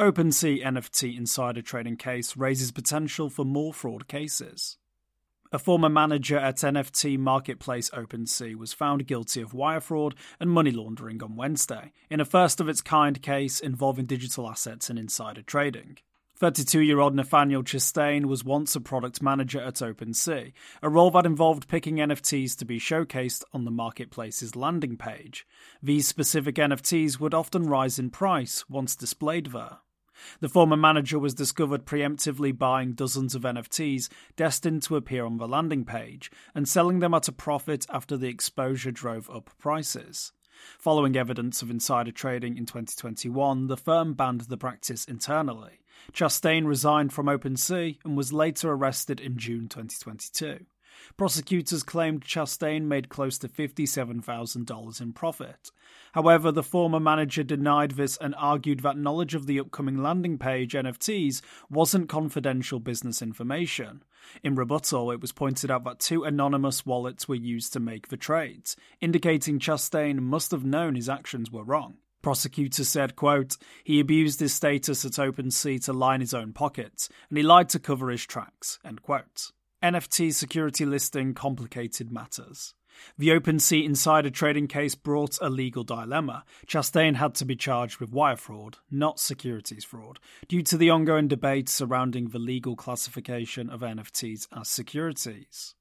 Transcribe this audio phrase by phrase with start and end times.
[0.00, 4.78] OpenSea NFT insider trading case raises potential for more fraud cases.
[5.52, 10.70] A former manager at NFT marketplace OpenSea was found guilty of wire fraud and money
[10.70, 15.42] laundering on Wednesday in a first of its kind case involving digital assets and insider
[15.42, 15.98] trading.
[16.42, 20.52] 32 year old Nathaniel Chastain was once a product manager at OpenSea,
[20.82, 25.46] a role that involved picking NFTs to be showcased on the marketplace's landing page.
[25.80, 29.78] These specific NFTs would often rise in price once displayed there.
[30.40, 35.46] The former manager was discovered preemptively buying dozens of NFTs destined to appear on the
[35.46, 40.32] landing page and selling them at a profit after the exposure drove up prices.
[40.80, 45.81] Following evidence of insider trading in 2021, the firm banned the practice internally.
[46.12, 50.66] Chastain resigned from OpenSea and was later arrested in June 2022.
[51.16, 55.70] Prosecutors claimed Chastain made close to $57,000 in profit.
[56.12, 60.74] However, the former manager denied this and argued that knowledge of the upcoming landing page
[60.74, 64.02] NFTs wasn't confidential business information.
[64.42, 68.16] In rebuttal, it was pointed out that two anonymous wallets were used to make the
[68.16, 71.96] trades, indicating Chastain must have known his actions were wrong.
[72.22, 77.36] Prosecutors said, quote, he abused his status at OpenSea to line his own pockets, and
[77.36, 79.50] he lied to cover his tracks, end quote.
[79.82, 82.74] NFT security listing complicated matters.
[83.18, 86.44] The OpenSea insider trading case brought a legal dilemma.
[86.66, 91.26] Chastain had to be charged with wire fraud, not securities fraud, due to the ongoing
[91.26, 95.74] debate surrounding the legal classification of NFTs as securities.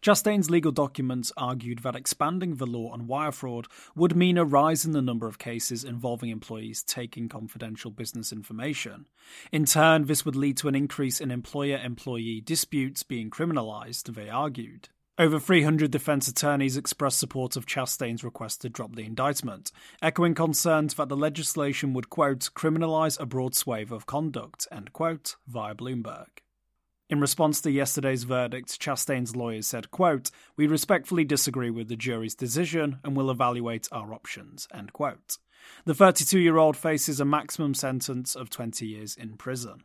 [0.00, 4.84] Chastain's legal documents argued that expanding the law on wire fraud would mean a rise
[4.84, 9.06] in the number of cases involving employees taking confidential business information.
[9.52, 14.28] In turn, this would lead to an increase in employer employee disputes being criminalized, they
[14.28, 14.88] argued.
[15.20, 20.94] Over 300 defense attorneys expressed support of Chastain's request to drop the indictment, echoing concerns
[20.94, 26.28] that the legislation would, quote, criminalize a broad swathe of conduct, end quote, via Bloomberg.
[27.10, 32.34] In response to yesterday's verdict, Chastain's lawyers said, quote, We respectfully disagree with the jury's
[32.34, 35.38] decision and will evaluate our options, end quote.
[35.86, 39.84] The 32 year old faces a maximum sentence of 20 years in prison.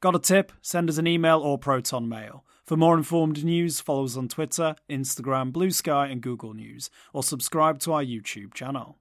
[0.00, 0.52] Got a tip?
[0.62, 2.44] Send us an email or Proton Mail.
[2.64, 7.24] For more informed news, follow us on Twitter, Instagram, Blue Sky, and Google News, or
[7.24, 8.98] subscribe to our YouTube channel.